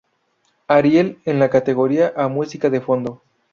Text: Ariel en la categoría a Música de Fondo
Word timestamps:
Ariel 0.67 1.19
en 1.25 1.37
la 1.37 1.51
categoría 1.51 2.11
a 2.17 2.27
Música 2.27 2.71
de 2.71 2.81
Fondo 2.81 3.21